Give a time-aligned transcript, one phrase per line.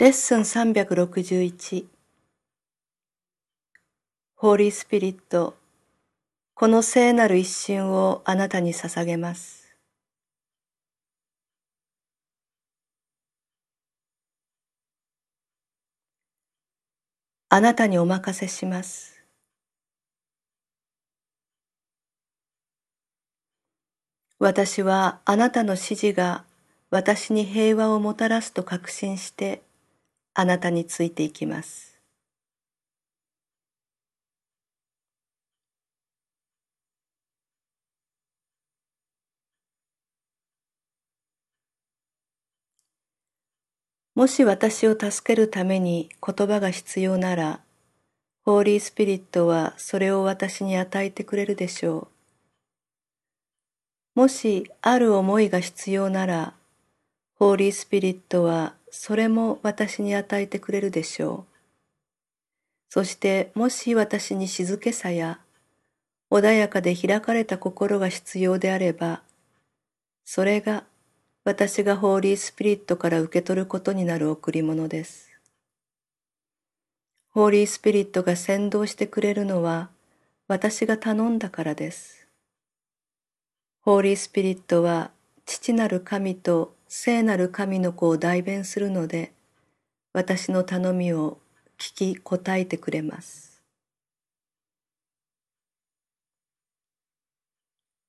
[0.00, 1.84] レッスン361
[4.36, 5.56] ホーリースピリット
[6.54, 9.76] この聖なる一瞬をあなたに捧げます。
[17.48, 19.20] あなたにお任せします。
[24.38, 26.44] 私はあなたの指示が
[26.90, 29.66] 私に平和をもたらすと確信して
[30.40, 31.98] あなたについていきます。
[44.14, 47.64] もし私を助けるために言葉が必要なら、
[48.44, 52.10] ホーリースピリットはそれを私に与えてくれるでしょ
[54.16, 54.20] う。
[54.20, 56.57] もしある思いが必要なら、
[57.38, 61.54] ホーリースピリットはそれも私に与えてくれるでしょう。
[62.90, 65.38] そしてもし私に静けさや
[66.32, 69.22] 穏やかで開かれた心が必要であれば、
[70.24, 70.82] それが
[71.44, 75.30] 私がホーリースピリットから受け取ることになる贈り物です。
[77.30, 79.90] ホーリースピリットが先導してくれるのは
[80.48, 82.26] 私が頼んだからです。
[83.80, 85.12] ホーリースピリットは
[85.46, 89.32] 父なる神と聖なる神の子を代弁するので、
[90.14, 91.38] 私の頼みを
[91.78, 93.62] 聞き答えてくれます。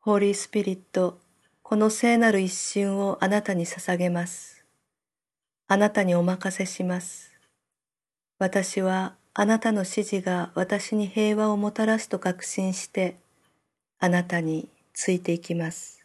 [0.00, 1.20] ホーリースピリット、
[1.62, 4.64] この聖なる一瞬をあなたに捧げます。
[5.68, 7.32] あなたにお任せします。
[8.40, 13.16] 私はあなたの指示が私に平和をもたらすと確信して、
[14.00, 16.03] あなたについていきます。